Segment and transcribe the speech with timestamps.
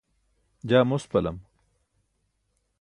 [0.69, 1.37] jaa mospalam